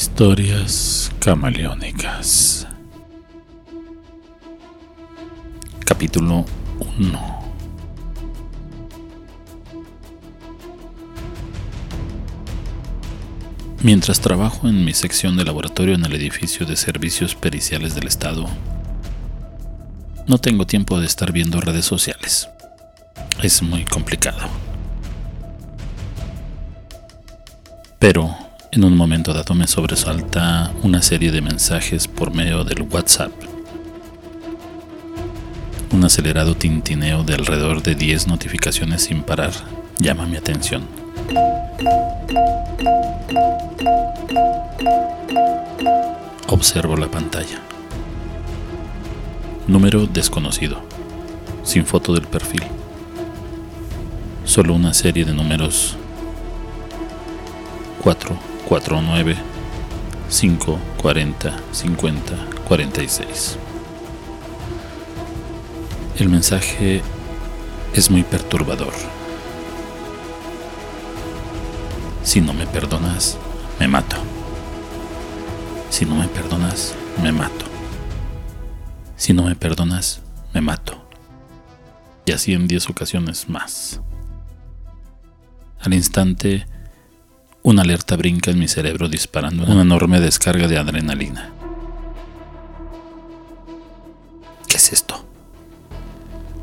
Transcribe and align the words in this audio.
Historias 0.00 1.10
camaleónicas. 1.18 2.68
Capítulo 5.84 6.44
1. 7.00 7.52
Mientras 13.82 14.20
trabajo 14.20 14.68
en 14.68 14.84
mi 14.84 14.94
sección 14.94 15.36
de 15.36 15.44
laboratorio 15.44 15.96
en 15.96 16.04
el 16.04 16.14
edificio 16.14 16.64
de 16.64 16.76
servicios 16.76 17.34
periciales 17.34 17.96
del 17.96 18.06
Estado, 18.06 18.46
no 20.28 20.38
tengo 20.38 20.64
tiempo 20.64 21.00
de 21.00 21.06
estar 21.06 21.32
viendo 21.32 21.60
redes 21.60 21.86
sociales. 21.86 22.48
Es 23.42 23.62
muy 23.62 23.84
complicado. 23.84 24.46
Pero 27.98 28.47
en 28.70 28.84
un 28.84 28.96
momento 28.96 29.32
dado 29.32 29.54
me 29.54 29.66
sobresalta 29.66 30.72
una 30.82 31.00
serie 31.02 31.30
de 31.30 31.40
mensajes 31.40 32.06
por 32.06 32.34
medio 32.34 32.64
del 32.64 32.82
WhatsApp. 32.82 33.32
Un 35.90 36.04
acelerado 36.04 36.54
tintineo 36.54 37.24
de 37.24 37.34
alrededor 37.34 37.82
de 37.82 37.94
10 37.94 38.28
notificaciones 38.28 39.04
sin 39.04 39.22
parar 39.22 39.52
llama 39.98 40.26
mi 40.26 40.36
atención. 40.36 40.82
Observo 46.48 46.96
la 46.96 47.10
pantalla. 47.10 47.60
Número 49.66 50.06
desconocido. 50.06 50.82
Sin 51.62 51.86
foto 51.86 52.12
del 52.12 52.26
perfil. 52.26 52.62
Solo 54.44 54.74
una 54.74 54.94
serie 54.94 55.24
de 55.24 55.34
números 55.34 55.96
4, 58.02 58.57
4, 58.68 59.00
9, 59.00 59.34
5, 60.28 60.78
40, 60.98 61.56
50, 61.72 62.36
46. 62.68 63.56
El 66.18 66.28
mensaje 66.28 67.00
es 67.94 68.10
muy 68.10 68.24
perturbador. 68.24 68.92
Si 72.22 72.42
no 72.42 72.52
me 72.52 72.66
perdonas, 72.66 73.38
me 73.80 73.88
mato. 73.88 74.16
Si 75.88 76.04
no 76.04 76.16
me 76.16 76.28
perdonas, 76.28 76.94
me 77.22 77.32
mato. 77.32 77.64
Si 79.16 79.32
no 79.32 79.44
me 79.44 79.56
perdonas, 79.56 80.20
me 80.52 80.60
mato. 80.60 81.08
Y 82.26 82.32
así 82.32 82.52
en 82.52 82.68
diez 82.68 82.90
ocasiones 82.90 83.48
más. 83.48 84.02
Al 85.80 85.94
instante, 85.94 86.66
una 87.68 87.82
alerta 87.82 88.16
brinca 88.16 88.50
en 88.50 88.58
mi 88.58 88.66
cerebro 88.66 89.10
disparando 89.10 89.64
una 89.64 89.82
enorme 89.82 90.20
descarga 90.20 90.68
de 90.68 90.78
adrenalina. 90.78 91.50
¿Qué 94.66 94.78
es 94.78 94.90
esto? 94.90 95.22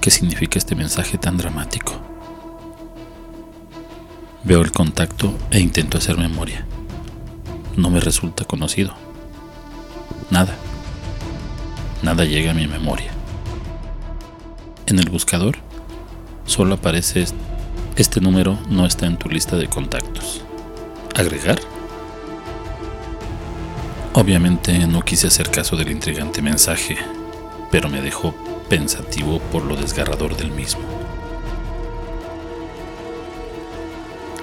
¿Qué 0.00 0.10
significa 0.10 0.58
este 0.58 0.74
mensaje 0.74 1.16
tan 1.16 1.36
dramático? 1.36 1.92
Veo 4.42 4.60
el 4.60 4.72
contacto 4.72 5.32
e 5.52 5.60
intento 5.60 5.98
hacer 5.98 6.18
memoria. 6.18 6.66
No 7.76 7.90
me 7.90 8.00
resulta 8.00 8.44
conocido. 8.44 8.92
Nada. 10.30 10.56
Nada 12.02 12.24
llega 12.24 12.50
a 12.50 12.54
mi 12.54 12.66
memoria. 12.66 13.12
En 14.86 14.98
el 14.98 15.08
buscador 15.10 15.58
solo 16.44 16.74
aparece 16.74 17.26
este 17.94 18.20
número 18.20 18.58
no 18.68 18.84
está 18.84 19.06
en 19.06 19.16
tu 19.16 19.28
lista 19.28 19.56
de 19.56 19.68
contactos. 19.68 20.42
¿Agregar? 21.18 21.58
Obviamente 24.12 24.86
no 24.86 25.02
quise 25.02 25.26
hacer 25.26 25.50
caso 25.50 25.74
del 25.74 25.90
intrigante 25.90 26.40
mensaje, 26.42 26.96
pero 27.72 27.88
me 27.88 28.00
dejó 28.00 28.32
pensativo 28.68 29.40
por 29.50 29.64
lo 29.64 29.74
desgarrador 29.74 30.36
del 30.36 30.52
mismo. 30.52 30.82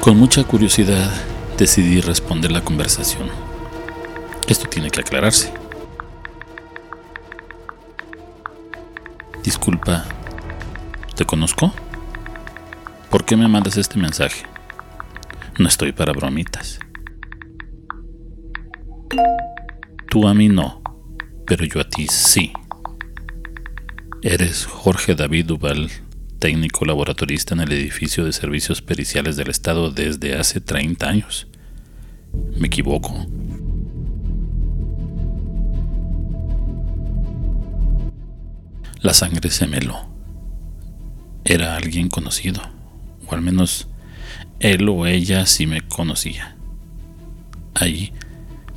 Con 0.00 0.16
mucha 0.16 0.44
curiosidad 0.44 1.10
decidí 1.58 2.00
responder 2.00 2.52
la 2.52 2.62
conversación. 2.62 3.28
Esto 4.46 4.68
tiene 4.68 4.92
que 4.92 5.00
aclararse. 5.00 5.52
Disculpa, 9.42 10.04
¿te 11.16 11.24
conozco? 11.24 11.72
¿Por 13.10 13.24
qué 13.24 13.36
me 13.36 13.48
mandas 13.48 13.76
este 13.76 13.98
mensaje? 13.98 14.49
No 15.60 15.68
estoy 15.68 15.92
para 15.92 16.14
bromitas. 16.14 16.80
Tú 20.08 20.26
a 20.26 20.32
mí 20.32 20.48
no, 20.48 20.80
pero 21.46 21.66
yo 21.66 21.82
a 21.82 21.84
ti 21.86 22.06
sí. 22.06 22.50
Eres 24.22 24.64
Jorge 24.64 25.14
David 25.14 25.44
Duval, 25.44 25.90
técnico 26.38 26.86
laboratorista 26.86 27.52
en 27.52 27.60
el 27.60 27.72
edificio 27.72 28.24
de 28.24 28.32
servicios 28.32 28.80
periciales 28.80 29.36
del 29.36 29.50
Estado 29.50 29.90
desde 29.90 30.34
hace 30.38 30.62
30 30.62 31.06
años. 31.06 31.46
¿Me 32.56 32.68
equivoco? 32.68 33.26
La 39.02 39.12
sangre 39.12 39.50
se 39.50 39.66
meló. 39.66 40.08
Era 41.44 41.76
alguien 41.76 42.08
conocido, 42.08 42.62
o 43.26 43.34
al 43.34 43.42
menos 43.42 43.89
él 44.60 44.88
o 44.88 45.06
ella 45.06 45.46
sí 45.46 45.66
me 45.66 45.80
conocía. 45.82 46.56
Ahí 47.74 48.12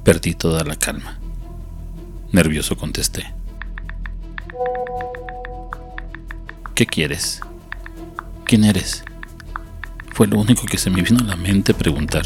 perdí 0.03 0.33
toda 0.33 0.63
la 0.63 0.75
calma. 0.75 1.19
Nervioso 2.31 2.77
contesté. 2.77 3.33
¿Qué 6.75 6.85
quieres? 6.85 7.41
¿Quién 8.45 8.63
eres? 8.63 9.03
Fue 10.13 10.27
lo 10.27 10.39
único 10.39 10.65
que 10.65 10.77
se 10.77 10.89
me 10.89 11.01
vino 11.01 11.19
a 11.19 11.23
la 11.23 11.35
mente 11.35 11.73
preguntar. 11.73 12.25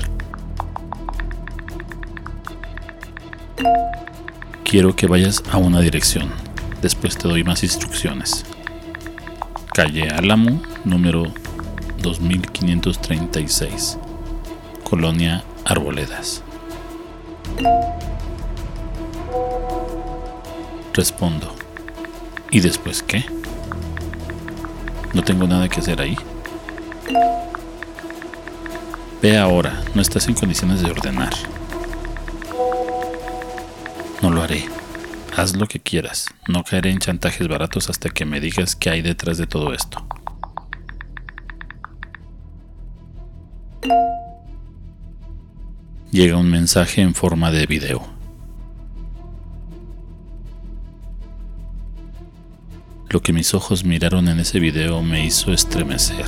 Quiero 4.63 4.95
que 4.95 5.07
vayas 5.07 5.43
a 5.51 5.57
una 5.57 5.79
dirección. 5.79 6.29
Después 6.81 7.17
te 7.17 7.27
doy 7.27 7.43
más 7.43 7.63
instrucciones. 7.63 8.45
Calle 9.73 10.09
Álamo, 10.09 10.61
número 10.85 11.33
2536. 12.01 13.97
Colonia 14.83 15.43
Arboledas. 15.65 16.43
Respondo. 20.93 21.53
¿Y 22.51 22.61
después 22.61 23.03
qué? 23.03 23.25
No 25.13 25.23
tengo 25.23 25.47
nada 25.47 25.67
que 25.67 25.79
hacer 25.79 26.01
ahí. 26.01 26.17
Ve 29.21 29.37
ahora, 29.37 29.83
no 29.93 30.01
estás 30.01 30.27
en 30.27 30.35
condiciones 30.35 30.81
de 30.81 30.91
ordenar. 30.91 31.33
No 34.21 34.29
lo 34.29 34.41
haré. 34.41 34.65
Haz 35.35 35.55
lo 35.55 35.67
que 35.67 35.79
quieras. 35.79 36.27
No 36.47 36.63
caeré 36.63 36.91
en 36.91 36.99
chantajes 36.99 37.47
baratos 37.47 37.89
hasta 37.89 38.09
que 38.09 38.25
me 38.25 38.39
digas 38.39 38.75
qué 38.75 38.89
hay 38.89 39.01
detrás 39.01 39.37
de 39.37 39.47
todo 39.47 39.73
esto. 39.73 40.05
Llega 46.11 46.37
un 46.37 46.49
mensaje 46.49 47.01
en 47.01 47.13
forma 47.13 47.51
de 47.51 47.65
video. 47.67 48.01
Lo 53.09 53.21
que 53.21 53.31
mis 53.31 53.53
ojos 53.53 53.85
miraron 53.85 54.27
en 54.27 54.39
ese 54.39 54.59
video 54.59 55.01
me 55.01 55.25
hizo 55.25 55.53
estremecer. 55.53 56.25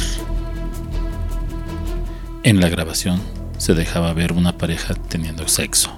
En 2.44 2.62
la 2.62 2.70
grabación 2.70 3.20
se 3.58 3.74
dejaba 3.74 4.14
ver 4.14 4.32
una 4.32 4.58
pareja 4.58 4.94
teniendo 4.94 5.48
sexo. 5.48 5.92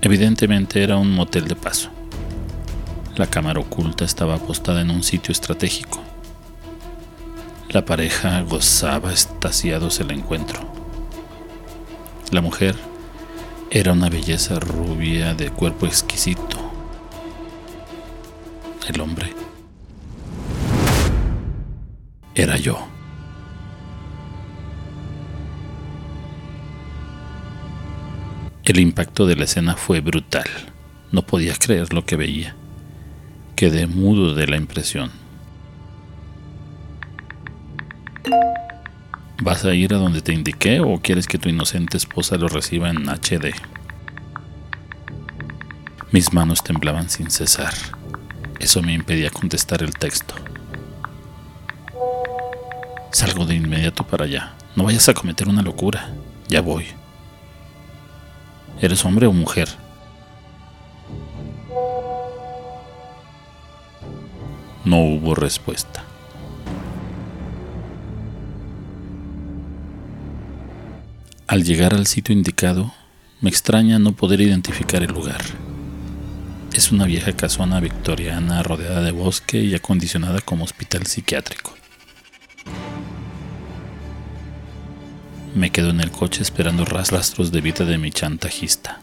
Evidentemente 0.00 0.82
era 0.82 0.96
un 0.96 1.10
motel 1.10 1.48
de 1.48 1.56
paso. 1.56 1.90
La 3.16 3.26
cámara 3.26 3.58
oculta 3.58 4.04
estaba 4.04 4.34
apostada 4.36 4.82
en 4.82 4.90
un 4.90 5.02
sitio 5.02 5.32
estratégico. 5.32 6.03
La 7.74 7.84
pareja 7.84 8.40
gozaba 8.42 9.12
estasiados 9.12 9.98
el 9.98 10.12
encuentro. 10.12 10.60
La 12.30 12.40
mujer 12.40 12.76
era 13.68 13.92
una 13.92 14.08
belleza 14.08 14.60
rubia 14.60 15.34
de 15.34 15.50
cuerpo 15.50 15.84
exquisito. 15.84 16.56
El 18.86 19.00
hombre 19.00 19.34
era 22.36 22.56
yo. 22.58 22.78
El 28.62 28.78
impacto 28.78 29.26
de 29.26 29.34
la 29.34 29.46
escena 29.46 29.74
fue 29.74 29.98
brutal. 29.98 30.46
No 31.10 31.26
podía 31.26 31.54
creer 31.56 31.92
lo 31.92 32.04
que 32.04 32.14
veía. 32.14 32.54
Quedé 33.56 33.88
mudo 33.88 34.32
de 34.36 34.46
la 34.46 34.58
impresión. 34.58 35.23
¿Vas 39.42 39.64
a 39.64 39.74
ir 39.74 39.92
a 39.92 39.98
donde 39.98 40.22
te 40.22 40.32
indiqué 40.32 40.80
o 40.80 41.00
quieres 41.00 41.26
que 41.26 41.38
tu 41.38 41.48
inocente 41.48 41.96
esposa 41.96 42.36
lo 42.36 42.48
reciba 42.48 42.88
en 42.88 43.08
HD? 43.08 43.54
Mis 46.12 46.32
manos 46.32 46.62
temblaban 46.62 47.10
sin 47.10 47.30
cesar. 47.30 47.74
Eso 48.60 48.80
me 48.82 48.94
impedía 48.94 49.30
contestar 49.30 49.82
el 49.82 49.92
texto. 49.92 50.34
Salgo 53.10 53.44
de 53.44 53.56
inmediato 53.56 54.06
para 54.06 54.24
allá. 54.24 54.54
No 54.76 54.84
vayas 54.84 55.08
a 55.08 55.14
cometer 55.14 55.48
una 55.48 55.62
locura. 55.62 56.08
Ya 56.48 56.60
voy. 56.60 56.86
¿Eres 58.80 59.04
hombre 59.04 59.26
o 59.26 59.32
mujer? 59.32 59.68
No 64.84 64.98
hubo 65.00 65.34
respuesta. 65.34 66.04
Al 71.54 71.62
llegar 71.62 71.94
al 71.94 72.08
sitio 72.08 72.32
indicado, 72.32 72.92
me 73.40 73.48
extraña 73.48 74.00
no 74.00 74.10
poder 74.10 74.40
identificar 74.40 75.04
el 75.04 75.12
lugar. 75.12 75.40
Es 76.72 76.90
una 76.90 77.04
vieja 77.06 77.30
casona 77.30 77.78
victoriana 77.78 78.60
rodeada 78.64 79.02
de 79.02 79.12
bosque 79.12 79.58
y 79.58 79.72
acondicionada 79.72 80.40
como 80.40 80.64
hospital 80.64 81.06
psiquiátrico. 81.06 81.72
Me 85.54 85.70
quedo 85.70 85.90
en 85.90 86.00
el 86.00 86.10
coche 86.10 86.42
esperando 86.42 86.84
rastros 86.84 87.52
de 87.52 87.60
vida 87.60 87.84
de 87.84 87.98
mi 87.98 88.10
chantajista. 88.10 88.98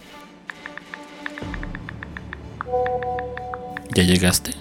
¿Ya 3.96 4.04
llegaste? 4.04 4.56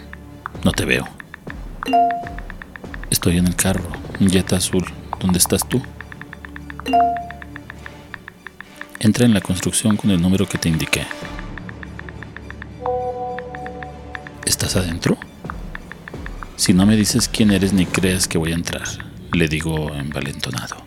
No 0.63 0.71
te 0.71 0.85
veo. 0.85 1.09
Estoy 3.11 3.39
en 3.39 3.49
el 3.49 3.57
carro, 3.57 3.91
un 4.21 4.31
Jetta 4.31 4.59
azul. 4.59 4.85
¿Dónde 5.19 5.39
estás 5.39 5.69
tú? 5.69 5.83
Entra 9.03 9.25
en 9.25 9.33
la 9.33 9.41
construcción 9.41 9.97
con 9.97 10.11
el 10.11 10.21
número 10.21 10.47
que 10.47 10.59
te 10.59 10.69
indiqué. 10.69 11.07
¿Estás 14.45 14.77
adentro? 14.77 15.17
Si 16.57 16.75
no 16.75 16.85
me 16.85 16.97
dices 16.97 17.27
quién 17.27 17.51
eres 17.51 17.73
ni 17.73 17.87
crees 17.87 18.29
que 18.29 18.37
voy 18.37 18.53
a 18.53 18.57
entrar, 18.57 18.87
le 19.33 19.49
digo 19.49 19.95
envalentonado. 19.95 20.85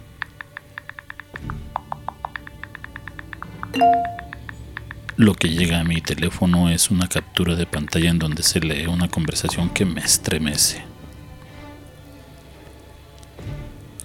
Lo 5.17 5.33
que 5.33 5.49
llega 5.49 5.79
a 5.79 5.83
mi 5.83 5.99
teléfono 5.99 6.69
es 6.69 6.91
una 6.91 7.07
captura 7.07 7.55
de 7.55 7.65
pantalla 7.65 8.11
en 8.11 8.19
donde 8.19 8.43
se 8.43 8.59
lee 8.59 8.85
una 8.85 9.07
conversación 9.07 9.71
que 9.71 9.85
me 9.85 10.01
estremece. 10.01 10.83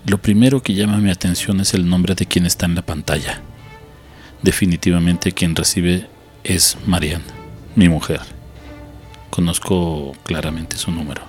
Lo 0.06 0.16
primero 0.16 0.62
que 0.62 0.72
llama 0.72 0.96
mi 0.96 1.10
atención 1.10 1.60
es 1.60 1.74
el 1.74 1.86
nombre 1.86 2.14
de 2.14 2.24
quien 2.24 2.46
está 2.46 2.64
en 2.64 2.74
la 2.74 2.80
pantalla. 2.86 3.42
Definitivamente 4.42 5.32
quien 5.32 5.56
recibe 5.56 6.06
es 6.44 6.76
Marianne, 6.86 7.24
mi 7.74 7.88
mujer. 7.88 8.20
Conozco 9.30 10.14
claramente 10.22 10.76
su 10.76 10.92
número. 10.92 11.22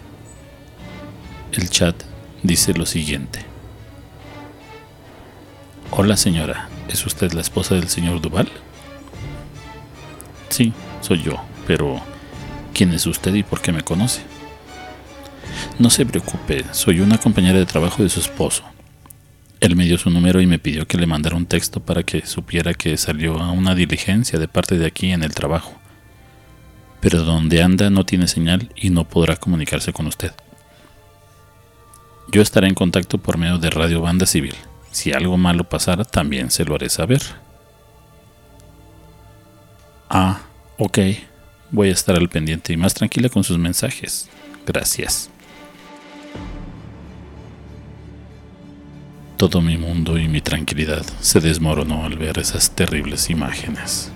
El 1.51 1.69
chat 1.71 1.95
dice 2.43 2.73
lo 2.73 2.85
siguiente. 2.85 3.43
Hola 5.89 6.17
señora, 6.17 6.69
¿es 6.87 7.03
usted 7.05 7.31
la 7.33 7.41
esposa 7.41 7.73
del 7.73 7.89
señor 7.89 8.21
Duval? 8.21 8.47
Sí, 10.49 10.71
soy 11.01 11.23
yo, 11.23 11.41
pero 11.65 11.99
¿quién 12.75 12.93
es 12.93 13.07
usted 13.07 13.33
y 13.33 13.41
por 13.41 13.59
qué 13.59 13.71
me 13.71 13.81
conoce? 13.81 14.21
No 15.79 15.89
se 15.89 16.05
preocupe, 16.05 16.63
soy 16.73 17.01
una 17.01 17.17
compañera 17.17 17.57
de 17.57 17.65
trabajo 17.65 18.03
de 18.03 18.09
su 18.09 18.19
esposo. 18.19 18.63
Él 19.59 19.75
me 19.75 19.85
dio 19.85 19.97
su 19.97 20.09
número 20.09 20.39
y 20.41 20.47
me 20.47 20.59
pidió 20.59 20.87
que 20.87 20.97
le 20.97 21.05
mandara 21.05 21.35
un 21.35 21.45
texto 21.45 21.81
para 21.81 22.03
que 22.03 22.25
supiera 22.25 22.73
que 22.73 22.95
salió 22.97 23.39
a 23.39 23.51
una 23.51 23.75
diligencia 23.75 24.39
de 24.39 24.47
parte 24.47 24.77
de 24.77 24.85
aquí 24.85 25.11
en 25.11 25.23
el 25.23 25.35
trabajo. 25.35 25.73
Pero 27.01 27.23
donde 27.23 27.61
anda 27.61 27.89
no 27.89 28.05
tiene 28.05 28.27
señal 28.27 28.71
y 28.75 28.89
no 28.89 29.07
podrá 29.07 29.35
comunicarse 29.35 29.91
con 29.91 30.07
usted. 30.07 30.31
Yo 32.31 32.41
estaré 32.41 32.67
en 32.67 32.75
contacto 32.75 33.17
por 33.17 33.37
medio 33.37 33.57
de 33.57 33.69
Radio 33.69 34.01
Banda 34.01 34.25
Civil. 34.25 34.55
Si 34.91 35.11
algo 35.11 35.37
malo 35.37 35.65
pasara, 35.65 36.03
también 36.03 36.51
se 36.51 36.63
lo 36.63 36.75
haré 36.75 36.89
saber. 36.89 37.21
Ah, 40.09 40.41
ok. 40.77 40.99
Voy 41.71 41.89
a 41.89 41.93
estar 41.93 42.15
al 42.15 42.29
pendiente 42.29 42.73
y 42.73 42.77
más 42.77 42.93
tranquila 42.93 43.29
con 43.29 43.43
sus 43.43 43.57
mensajes. 43.57 44.29
Gracias. 44.65 45.29
Todo 49.39 49.61
mi 49.61 49.77
mundo 49.77 50.17
y 50.17 50.27
mi 50.27 50.41
tranquilidad 50.41 51.05
se 51.21 51.39
desmoronó 51.39 52.03
al 52.03 52.17
ver 52.17 52.39
esas 52.39 52.71
terribles 52.71 53.29
imágenes. 53.29 54.11